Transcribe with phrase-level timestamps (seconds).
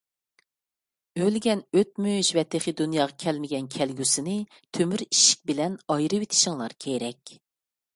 [1.25, 4.37] ئۆلگەن ئۆتمۈش ۋە تېخى دۇنياغا كەلمىگەن كەلگۈسىنى
[4.79, 7.41] تۆمۈر ئىشىك بىلەن ئايرىۋېتىشىڭلار كېرەك.